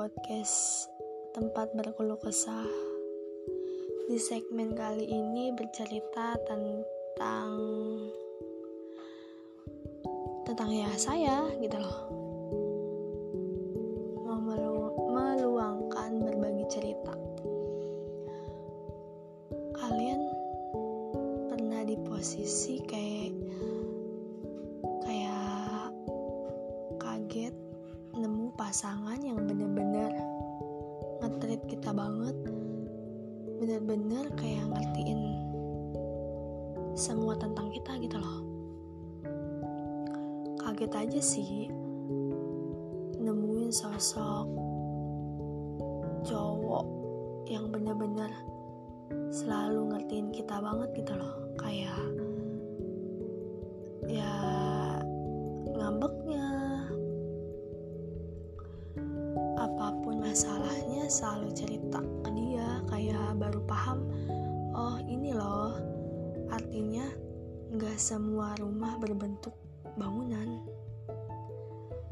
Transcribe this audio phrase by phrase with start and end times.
[0.00, 0.88] podcast
[1.36, 2.64] tempat berkeluh kesah.
[4.08, 7.52] Di segmen kali ini bercerita tentang
[10.48, 12.00] tentang ya saya gitu loh.
[14.40, 17.12] Melu meluangkan berbagi cerita.
[19.76, 20.20] Kalian
[21.52, 23.36] pernah di posisi kayak
[25.04, 25.92] kayak
[26.96, 27.69] kaget
[28.60, 30.12] pasangan yang bener-bener
[31.24, 32.36] ngetrit kita banget
[33.56, 35.40] bener-bener kayak ngertiin
[36.92, 38.44] semua tentang kita gitu loh.
[40.60, 41.72] Kaget aja sih
[43.16, 44.44] nemuin sosok
[46.28, 46.86] cowok
[47.48, 48.28] yang bener-bener
[49.32, 51.48] selalu ngertiin kita banget gitu loh.
[51.56, 51.96] Kayak
[54.04, 54.28] ya
[61.10, 64.06] selalu cerita ke dia kayak baru paham
[64.72, 65.74] oh ini loh
[66.54, 67.10] artinya
[67.70, 69.54] nggak semua rumah berbentuk
[69.94, 70.64] bangunan.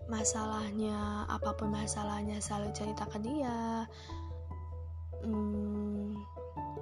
[0.08, 3.84] Masalahnya apa pun masalahnya selalu cerita ke dia.
[5.20, 6.16] Hmm,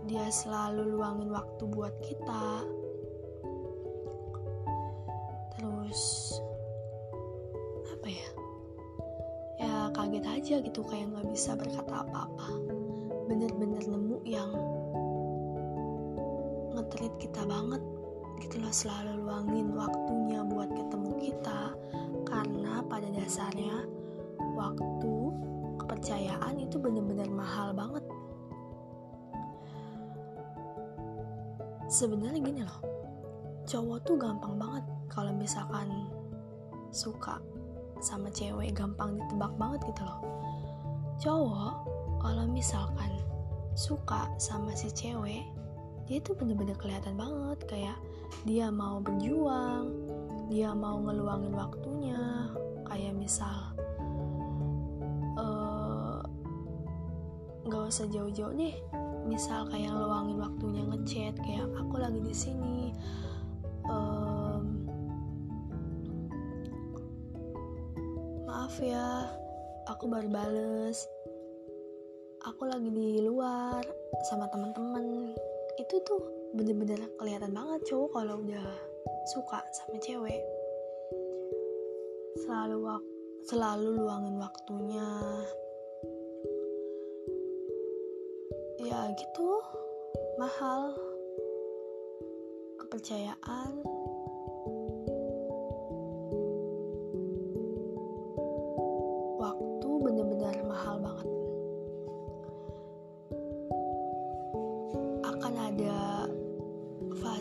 [0.06, 2.46] dia selalu luangin waktu buat kita.
[5.56, 6.25] Terus
[10.16, 12.48] kaget aja gitu kayak nggak bisa berkata apa-apa.
[13.28, 14.48] Bener-bener nemu yang
[16.72, 17.84] ngetrit kita banget
[18.40, 21.60] gitu loh selalu luangin waktunya buat ketemu kita.
[22.24, 23.84] Karena pada dasarnya
[24.56, 25.14] waktu
[25.84, 28.04] kepercayaan itu bener-bener mahal banget.
[31.92, 32.80] Sebenarnya gini loh
[33.68, 36.08] cowok tuh gampang banget kalau misalkan
[36.88, 37.36] suka
[38.00, 40.20] sama cewek gampang ditebak banget gitu loh.
[41.20, 41.74] Cowok
[42.20, 43.12] kalau misalkan
[43.76, 45.44] suka sama si cewek
[46.06, 47.58] dia tuh bener-bener kelihatan banget.
[47.66, 47.98] Kayak
[48.46, 49.90] dia mau berjuang
[50.46, 52.50] dia mau ngeluangin waktunya.
[52.86, 53.74] Kayak misal
[57.66, 58.76] nggak uh, usah jauh-jauh deh.
[59.26, 62.94] Misal kayak ngeluangin waktunya ngechat kayak aku lagi di sini
[63.90, 64.85] um,
[68.66, 69.30] maaf ya
[69.86, 71.06] aku baru bales.
[72.50, 73.78] Aku lagi di luar
[74.26, 75.30] sama teman-teman
[75.78, 78.66] itu tuh bener-bener kelihatan banget cowok kalau udah
[79.30, 80.42] suka sama cewek.
[82.42, 83.02] Selalu wak
[83.46, 85.10] selalu luangin waktunya.
[88.82, 89.62] Ya gitu
[90.42, 90.90] mahal.
[92.82, 93.95] Kepercayaan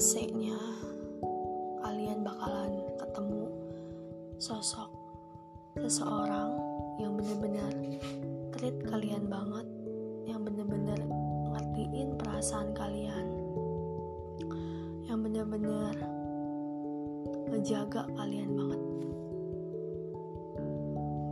[0.05, 0.61] fasenya
[1.81, 3.49] kalian bakalan ketemu
[4.38, 4.93] sosok
[5.81, 6.53] seseorang
[7.01, 7.73] yang bener-bener
[8.53, 9.65] treat kalian banget
[10.29, 11.01] yang bener-bener
[11.49, 13.25] ngertiin perasaan kalian
[15.09, 15.97] yang bener-bener
[17.49, 18.81] ngejaga kalian banget.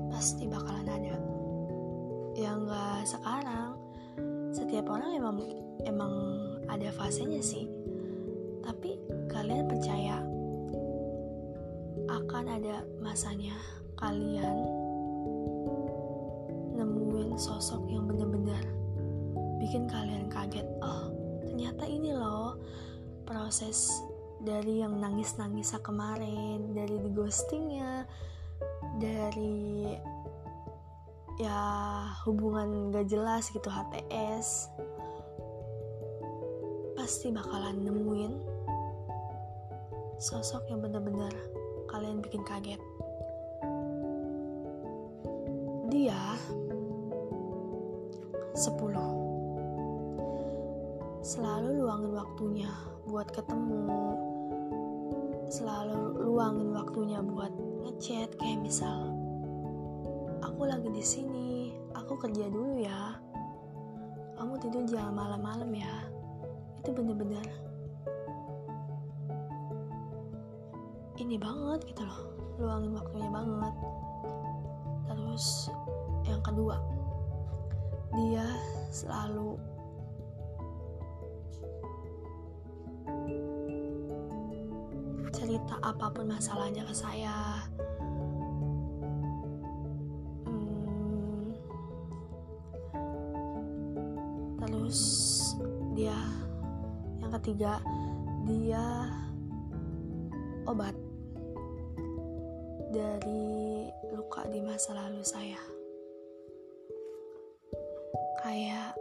[0.09, 1.16] Pasti bakalan ada.
[2.33, 3.78] Yang gak sekarang.
[4.50, 5.38] Setiap orang emang
[5.85, 6.13] emang
[6.66, 7.69] ada fasenya sih
[8.63, 8.97] tapi
[9.29, 10.24] kalian percaya
[12.07, 13.56] akan ada masanya
[14.00, 14.57] kalian
[16.74, 18.63] nemuin sosok yang bener-bener
[19.62, 20.66] bikin kalian kaget.
[20.81, 21.13] Oh
[21.44, 22.57] ternyata ini loh
[23.24, 23.88] proses
[24.44, 28.03] dari yang nangis-nangis kemarin dari di ghostingnya
[29.00, 29.95] dari
[31.40, 31.62] ya
[32.28, 34.69] hubungan gak jelas gitu HTS
[36.94, 38.52] pasti bakalan nemuin
[40.24, 41.36] sosok yang bener-bener
[41.92, 42.80] kalian bikin kaget.
[45.92, 46.40] Dia
[48.56, 48.80] 10
[51.20, 52.72] selalu luangin waktunya
[53.04, 54.16] buat ketemu.
[55.52, 57.52] Selalu luangin waktunya buat
[57.84, 59.12] ngechat kayak misal
[60.40, 63.20] aku lagi di sini aku kerja dulu ya.
[64.40, 66.08] Kamu tidur jangan malam-malam ya.
[66.80, 67.73] Itu bener-bener
[71.21, 72.21] ini banget gitu loh
[72.57, 73.75] luangin waktunya banget.
[75.10, 75.45] Terus
[76.25, 76.77] yang kedua
[78.13, 78.45] dia
[78.94, 79.57] selalu
[85.33, 87.65] cerita apa pun masalahnya ke saya.
[90.45, 91.51] Hmm.
[94.62, 95.00] Terus
[95.98, 96.15] dia
[97.19, 97.81] yang ketiga
[98.45, 99.10] dia
[100.63, 101.02] obat
[102.94, 105.57] dari luka di masa lalu saya.
[108.45, 108.94] Kayak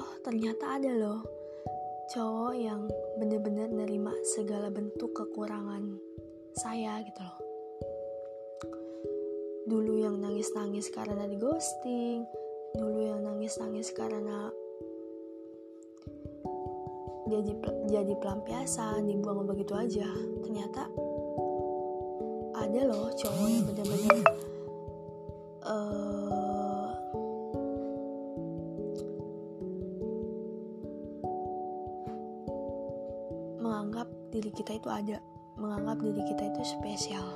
[0.00, 1.20] oh ternyata ada loh
[2.08, 2.88] cowok yang
[3.20, 6.00] bener-bener nerima segala bentuk kekurangan
[6.56, 7.38] saya gitu loh.
[9.68, 12.24] Dulu yang nangis-nangis karena di ghosting
[12.72, 14.48] dulu yang nangis-nangis karena
[17.28, 17.40] dia
[18.00, 20.08] jadi pelampiasan dibuang begitu aja.
[20.44, 20.88] Ternyata
[22.52, 24.18] ada loh cowok yang bener-bener
[25.64, 26.90] uh,
[33.62, 35.16] menganggap diri kita itu ada
[35.56, 37.28] menganggap diri kita itu spesial